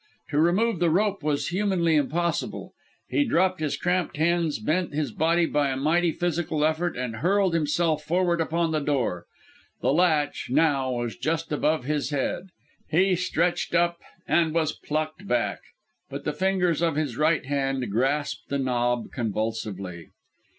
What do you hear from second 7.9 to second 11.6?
forward upon the door. The latch, now, was just